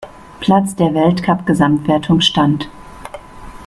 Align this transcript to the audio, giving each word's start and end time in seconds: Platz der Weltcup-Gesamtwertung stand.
Platz 0.39 0.73
der 0.75 0.95
Weltcup-Gesamtwertung 0.95 2.21
stand. 2.21 2.67